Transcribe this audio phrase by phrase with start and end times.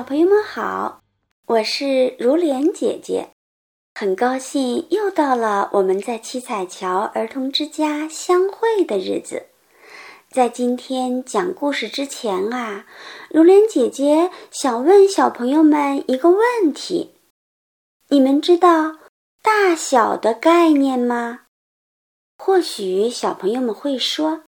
[0.00, 1.02] 小朋友们好，
[1.46, 3.32] 我是如莲姐姐，
[3.94, 9.48] 很高兴又到了我们在七彩桥儿童之家相会的日子。
[10.30, 12.86] 在今天讲故事之前啊，
[13.28, 17.16] 如莲姐姐想问小朋友们一个问题：
[18.08, 19.00] 你们知道
[19.42, 21.40] 大小的概念吗？
[22.38, 24.44] 或许小朋友们会说。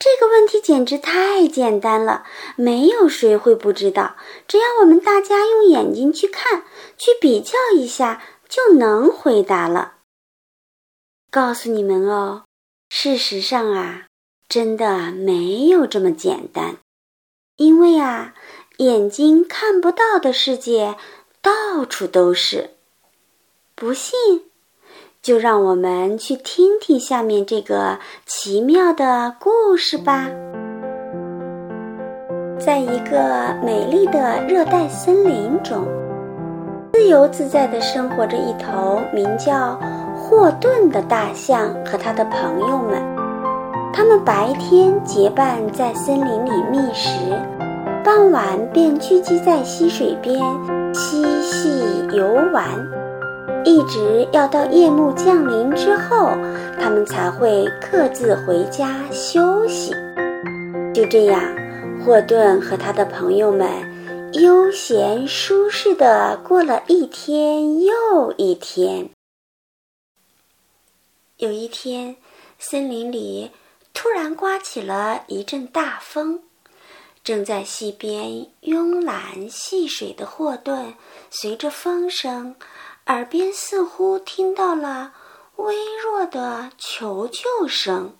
[0.00, 2.24] 这个问题简直太简单了，
[2.56, 4.16] 没有谁会不知道。
[4.48, 6.64] 只要我们大家用眼睛去看，
[6.96, 9.96] 去比较一下，就能回答了。
[11.30, 12.44] 告诉你们哦，
[12.88, 14.06] 事实上啊，
[14.48, 16.78] 真的没有这么简单，
[17.56, 18.34] 因为啊，
[18.78, 20.96] 眼睛看不到的世界
[21.42, 22.70] 到处都是。
[23.74, 24.49] 不信？
[25.22, 30.26] 就让我们去听听下面这个奇妙的故事吧。
[32.58, 35.86] 在一个美丽的热带森林中，
[36.94, 39.78] 自由自在地生活着一头名叫
[40.16, 43.02] 霍顿的大象和他的朋友们。
[43.92, 47.10] 他们白天结伴在森林里觅食，
[48.02, 50.38] 傍晚便聚集在溪水边
[50.94, 51.82] 嬉戏
[52.12, 52.99] 游玩。
[53.64, 56.30] 一直要到夜幕降临之后，
[56.80, 59.92] 他们才会各自回家休息。
[60.94, 61.40] 就这样，
[62.04, 63.68] 霍顿和他的朋友们
[64.34, 69.10] 悠闲舒适地过了一天又一天。
[71.36, 72.16] 有一天，
[72.58, 73.50] 森林里
[73.94, 76.40] 突然刮起了一阵大风，
[77.22, 80.94] 正在溪边慵懒戏水的霍顿，
[81.30, 82.56] 随着风声。
[83.06, 85.12] 耳边似乎听到了
[85.56, 88.16] 微弱的求救声，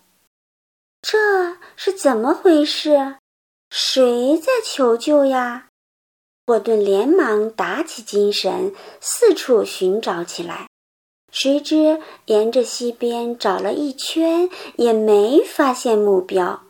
[1.01, 3.17] 这是怎么回事？
[3.71, 5.69] 谁在求救呀？
[6.47, 10.67] 霍顿连忙打起精神，四处寻找起来。
[11.31, 16.65] 谁知沿着溪边找了一圈，也没发现目标。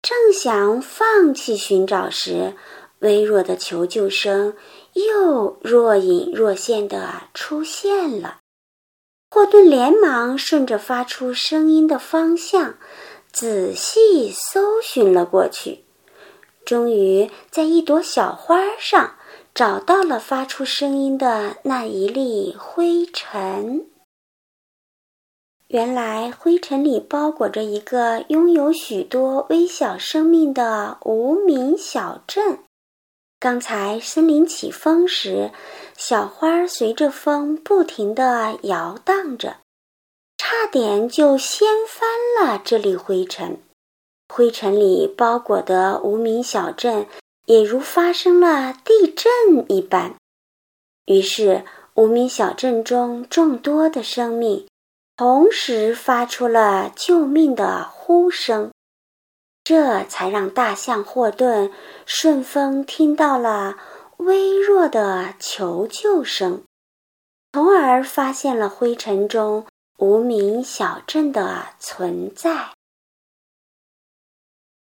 [0.00, 2.56] 正想放弃寻找时，
[3.00, 4.56] 微弱的求救声
[4.94, 8.38] 又若隐若现的出现了。
[9.30, 12.78] 霍顿连忙顺着发出声音的方向
[13.32, 15.84] 仔细搜寻了过去，
[16.64, 19.16] 终于在一朵小花上
[19.52, 23.86] 找到了发出声音的那一粒灰尘。
[25.68, 32.60] 原来，灰尘里包裹着一个拥有许多微小生命的无名小镇。
[33.44, 35.50] 刚才森林起风时，
[35.98, 39.58] 小花随着风不停地摇荡着，
[40.38, 42.08] 差点就掀翻
[42.40, 43.58] 了这粒灰尘。
[44.32, 47.06] 灰尘里包裹的无名小镇
[47.44, 49.30] 也如发生了地震
[49.68, 50.14] 一般。
[51.04, 51.66] 于是，
[51.96, 54.66] 无名小镇中众多的生命
[55.18, 58.70] 同时发出了救命的呼声。
[59.64, 61.72] 这才让大象霍顿
[62.04, 63.78] 顺风听到了
[64.18, 66.62] 微弱的求救声，
[67.52, 69.66] 从而发现了灰尘中
[69.96, 72.72] 无名小镇的存在。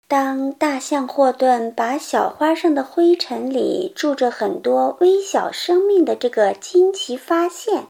[0.07, 7.89] 当大象霍顿把小花上的灰尘里住着很多微小生命的这个惊奇发现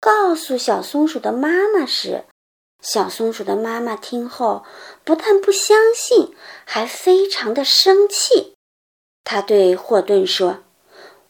[0.00, 2.24] 告诉小松鼠的妈妈时，
[2.84, 4.62] 小松鼠的妈妈听后，
[5.04, 6.36] 不但不相信，
[6.66, 8.54] 还非常的生气。
[9.24, 10.58] 他对霍顿说：“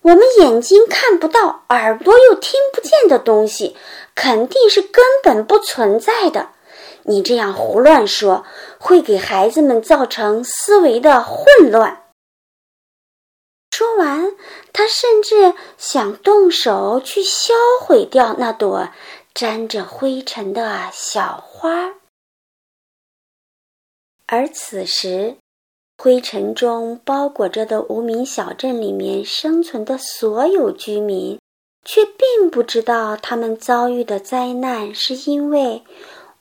[0.02, 3.76] 我们眼睛看不到，耳朵又听不见的东西，
[4.16, 6.50] 肯定是根本不存在的。
[7.04, 8.44] 你这样胡乱说，
[8.80, 12.02] 会给孩子们造成思维的混乱。”
[13.70, 14.34] 说完，
[14.72, 18.88] 他甚至想动手去销毁掉那朵。
[19.34, 21.94] 沾着灰尘的小花，
[24.26, 25.38] 而此时，
[25.98, 31.40] 灰尘中包裹着的无名小镇里面生存的所有居民，
[31.84, 35.82] 却并不知道他们遭遇的灾难是因为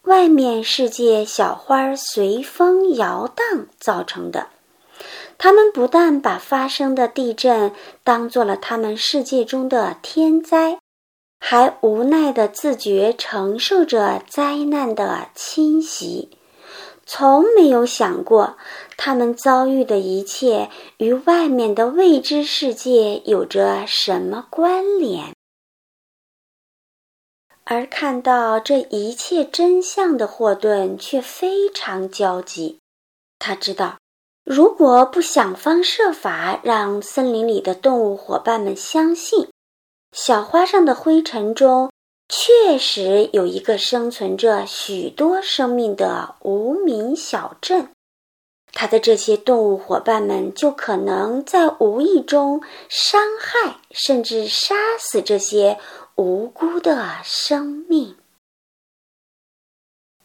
[0.04, 4.50] 外面世界小花随风摇荡造成的。
[5.40, 7.74] 他们不但把发生的地震
[8.04, 10.78] 当做了他们世界中的天灾。
[11.46, 16.30] 还无奈地自觉承受着灾难的侵袭，
[17.06, 18.56] 从没有想过
[18.96, 20.70] 他们遭遇的一切
[21.00, 25.36] 与外面的未知世界有着什么关联。
[27.66, 32.80] 而看到这一切真相的霍顿却非常焦急，
[33.38, 33.98] 他知道
[34.46, 39.50] 如果不想方设法让森林里的动物伙伴们相信，
[40.14, 41.92] 小花上的灰尘中
[42.30, 47.90] 确实有一个生存着许多生命的无名小镇，
[48.72, 55.80] 它的这些动物伙伴们就可能在无意中伤害甚至杀死这些
[56.16, 58.16] 无辜的生命。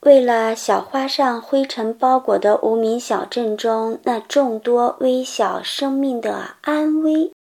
[0.01, 7.33] 为了小花上灰尘包裹的无名小镇中那众多微小生命的安危，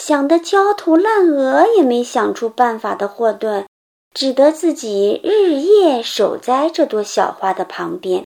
[0.00, 3.66] 想得焦头烂额也没想出办法的霍顿，
[4.14, 8.24] 只得自己日夜守在这朵小花的旁边，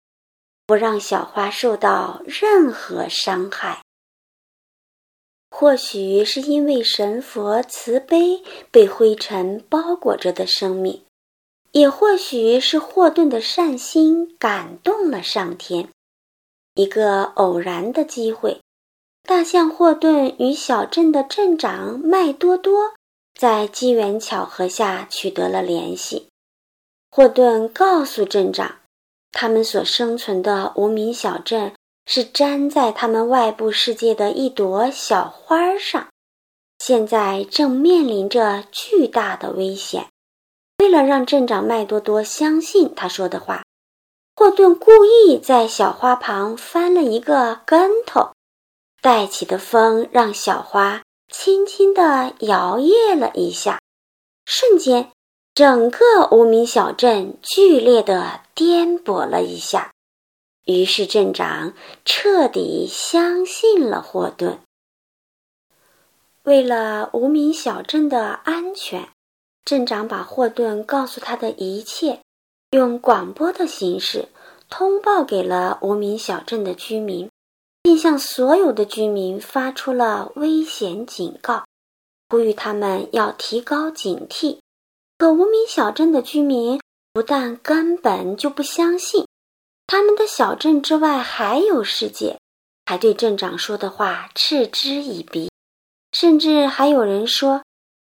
[0.66, 3.82] 不让小花受到任何伤害。
[5.52, 8.42] 或许是因为神佛慈悲
[8.72, 11.04] 被灰尘包裹着的生命。
[11.74, 15.90] 也或许是霍顿的善心感动了上天。
[16.76, 18.62] 一个偶然的机会，
[19.28, 22.94] 大象霍顿与小镇的镇长麦多多
[23.38, 26.30] 在机缘巧合下取得了联系。
[27.12, 28.78] 霍顿告诉镇长，
[29.34, 31.74] 他们所生存的无名小镇
[32.06, 36.08] 是粘在他们外部世界的一朵小花上，
[36.80, 40.08] 现在正面临着巨大的危险。
[40.78, 43.66] 为了让镇长麦多多相信他说的话，
[44.38, 48.30] 霍顿故意在小花旁翻了一个跟头，
[49.08, 53.80] 带起的风让小花轻轻地摇曳了一下，
[54.44, 55.14] 瞬间，
[55.56, 59.94] 整个无名小镇剧烈地颠簸了一下。
[60.66, 61.74] 于是镇长
[62.04, 64.60] 彻底相信了霍顿。
[66.44, 69.08] 为了无名小镇的安全。
[69.64, 72.20] 镇长把霍顿告诉他的一切，
[72.72, 74.28] 用广播的形式
[74.70, 77.30] 通报给了无名小镇的居民，
[77.88, 81.64] 并向所有的居民发出了危险警告，
[82.28, 84.60] 呼吁他们要提高警惕。
[85.18, 86.82] 可无名小镇的居民
[87.14, 89.26] 不但根本就不相信，
[89.88, 92.38] 他们的小镇之外还有世界，
[92.86, 95.50] 还对镇长说的话嗤之以鼻，
[96.12, 97.64] 甚至还有人说。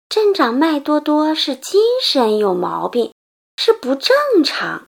[0.07, 3.11] 镇长麦多多是精神有毛病，
[3.57, 4.85] 是不正常。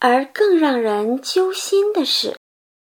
[0.00, 2.36] 而更让人揪心的是，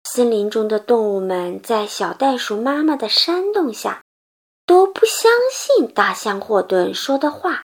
[0.03, 4.03] 森林中的动物们在小袋鼠妈妈的煽动下，
[4.65, 7.63] 都不相信大象霍顿说的话。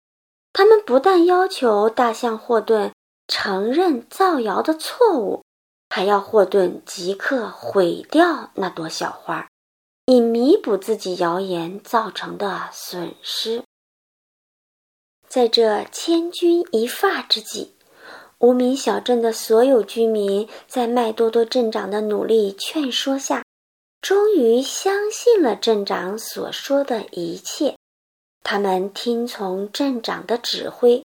[0.53, 2.93] 他们不但要求大象霍顿
[3.29, 5.43] 承认造谣的错误，
[5.91, 9.49] 还要霍顿即刻毁掉那朵小花。
[10.07, 13.65] 以弥补自己谣言造成的损失。
[15.29, 17.76] 在这千钧一发之际，
[18.39, 23.43] 无名小镇的所有居民在麦多多镇长的努力劝说下，
[24.03, 27.75] 终于相信了镇长所说的一切。
[28.43, 31.03] 他们听从镇长的指挥，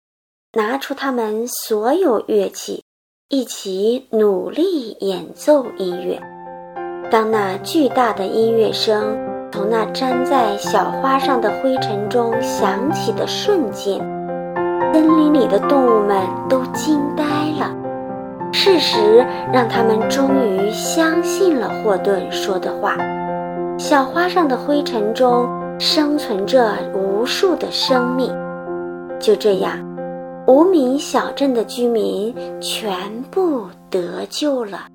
[0.53, 2.83] 拿出他们所有乐器，
[3.29, 6.19] 一起努力演奏音乐。
[7.11, 9.17] 当那巨大的音乐声
[9.51, 13.99] 从那粘在小花上的灰尘中响起的瞬间，
[14.91, 17.23] 森林里的动物们都惊呆
[17.57, 17.73] 了。
[18.51, 22.97] 事实让他们终于相信了霍顿说的话：
[23.77, 25.47] 小花上的灰尘中
[25.79, 28.29] 生存着无数的生命。
[29.19, 29.77] 就这样，
[30.47, 34.87] 无名小镇的居民全部得救了。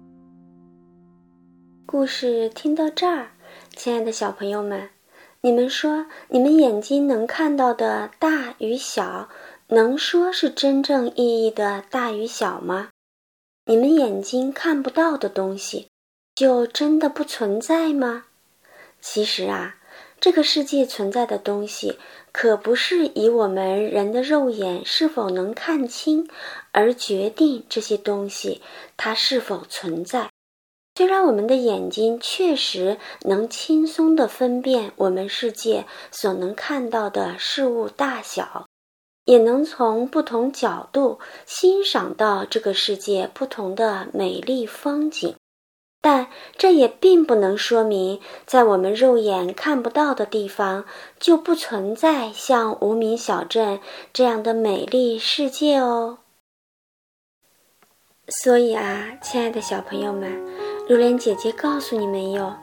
[1.87, 3.29] 故事听到这儿，
[3.77, 4.89] 亲爱的小朋友们，
[5.43, 9.29] 你们说，你们眼睛能看到的大与小，
[9.69, 12.91] 能说是真正意义的大与小吗？
[13.67, 15.89] 你们眼睛看不到的东西，
[16.35, 18.27] 就真的不存在吗？
[19.01, 19.77] 其实啊，
[20.21, 21.99] 这个世界存在的东西，
[22.31, 26.29] 可不是以我们人的肉眼是否能看清
[26.73, 28.61] 而决定这些东西
[28.99, 30.29] 它是否存在。
[30.97, 38.67] 虽然我们的眼睛确实能轻松地分辨我们世界所能看到的事物大小，
[39.25, 45.35] 也能从不同角度欣赏到这个世界不同的美丽风景，
[46.01, 50.85] 但这也并不能说明在我们肉眼看不到的地方
[51.19, 53.81] 就不存在像无名小镇
[54.13, 56.19] 这样的美丽世界哦。
[58.29, 60.64] 所以啊，亲爱的小朋友们。
[60.87, 62.55] 榴莲姐姐告诉你们哟，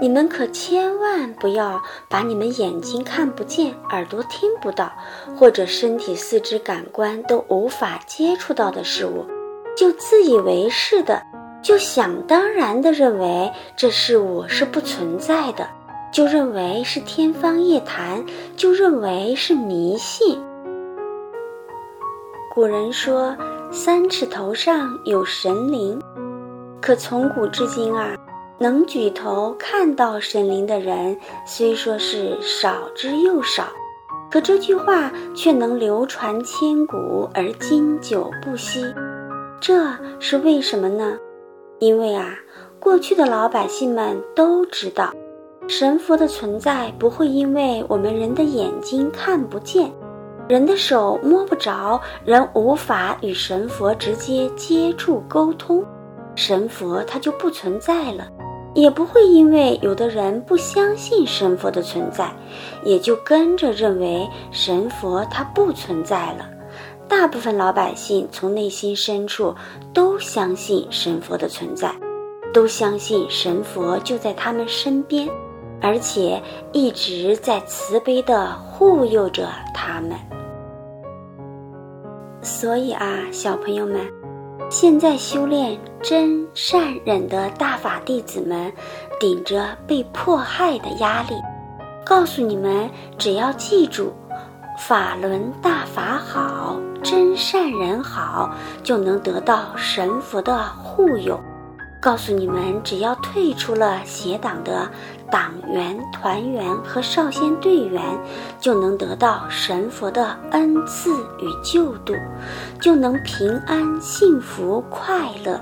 [0.00, 1.78] 你们可千万不要
[2.08, 4.90] 把你们眼睛看不见、耳朵听不到，
[5.36, 9.26] 或者身体四肢感官都无法接触到的事物，
[9.76, 11.22] 就自以为是的
[11.62, 15.68] 就想当然的认为这事物是不存在的，
[16.10, 18.24] 就认为是天方夜谭，
[18.56, 20.42] 就认为是迷信。
[22.54, 23.36] 古人说
[23.70, 26.00] ：“三尺头上有神灵。”
[26.86, 28.14] 可从古至今啊，
[28.60, 33.64] 能举头看到神灵的人虽说是少之又少，
[34.30, 38.84] 可这句话却能流传千古而经久不息。
[39.60, 39.84] 这
[40.20, 41.18] 是为什么呢？
[41.80, 42.36] 因为啊，
[42.78, 45.12] 过去的老百姓们都知道，
[45.66, 49.92] 神佛的存在不会因为我们人的眼睛看不见，
[50.48, 55.84] 人的手摸不着，人无法与神佛直接接触沟通，
[56.36, 58.24] 神佛它就不存在了；
[58.74, 62.30] 也不会因为有的人不相信神佛的存在，
[62.84, 66.48] 也就跟着认为神佛它不存在了。
[67.08, 69.54] 大部分老百姓从内心深处
[69.94, 71.90] 都相信神佛的存在，
[72.52, 75.28] 都相信神佛就在他们身边，
[75.80, 80.12] 而且一直在慈悲地护佑着他们。
[82.42, 84.00] 所以啊，小朋友们，
[84.68, 88.72] 现在修炼真善忍的大法弟子们，
[89.20, 91.34] 顶着被迫害的压力，
[92.04, 94.12] 告诉你们：只要记住。
[94.78, 98.50] 法轮大法好，真善忍好，
[98.82, 101.40] 就能得到神佛的护佑。
[102.06, 104.88] 告诉你们，只要退出了邪党的
[105.28, 108.00] 党员、团员和少先队员，
[108.60, 111.10] 就能得到神佛的恩赐
[111.40, 112.14] 与救度，
[112.80, 115.60] 就能平安、幸福、快乐。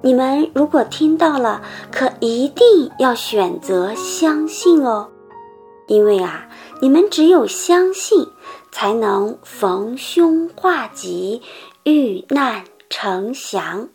[0.00, 5.08] 你们如果听到了，可一定要选择相信哦。
[5.88, 6.48] 因为啊，
[6.80, 8.24] 你们只有相信，
[8.70, 11.42] 才能逢凶化吉，
[11.82, 13.88] 遇难成祥。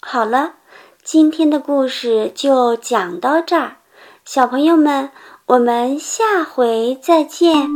[0.00, 0.54] 好了，
[1.02, 3.78] 今天的故事就讲到这儿，
[4.24, 5.10] 小朋友们，
[5.46, 7.68] 我们下回再见。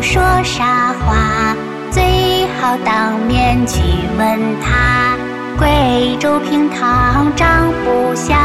[0.00, 1.54] 说傻话，
[1.90, 3.80] 最好当面去
[4.18, 5.16] 问他。
[5.58, 8.36] 贵州平塘长不香，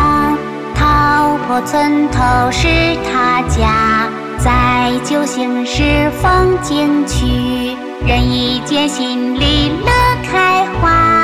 [0.75, 2.67] 桃坡村头是
[3.11, 7.75] 他家，在九星市风景区，
[8.05, 9.91] 人一见心里乐
[10.31, 11.18] 开花。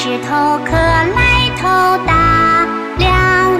[0.00, 1.66] 石头可来头
[2.06, 2.64] 大，
[2.98, 3.08] 两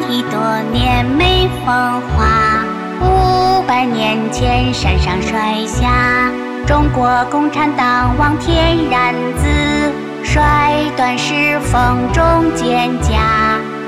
[0.08, 0.40] 亿多
[0.72, 2.62] 年没风化。
[3.00, 6.30] 五百年前山上摔下，
[6.64, 9.92] 中国共产党望天然子，
[10.22, 12.22] 摔断石缝中
[12.54, 13.18] 肩胛。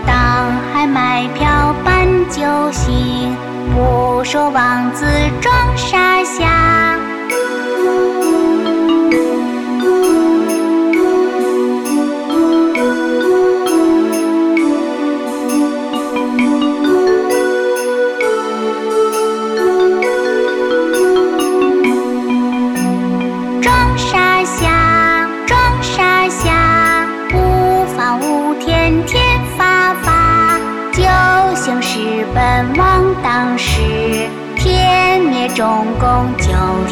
[0.04, 2.42] 党还买票办酒
[2.72, 3.28] 席，
[3.72, 5.06] 不说王子
[5.40, 6.98] 装傻下。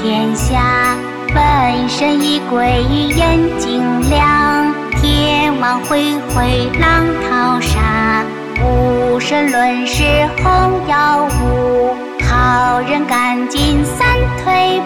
[0.01, 0.97] 天下，
[1.35, 2.85] 本身已归
[3.17, 4.73] 眼睛亮。
[4.93, 8.25] 天网恢恢，浪淘沙，
[8.63, 10.05] 无神论是
[10.41, 14.07] 红药物，好人赶紧三
[14.45, 14.81] 退。